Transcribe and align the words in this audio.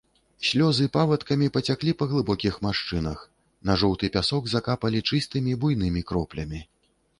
Слёзы 0.51 0.85
павадкамі 0.95 1.49
пацяклі 1.57 1.93
па 1.99 2.07
глыбокіх 2.13 2.57
маршчынах, 2.67 3.19
на 3.71 3.77
жоўты 3.83 4.11
пясок 4.17 4.51
закапалі 4.57 5.05
чыстымі, 5.13 5.51
буйнымі 5.67 6.01
кроплямі. 6.13 6.67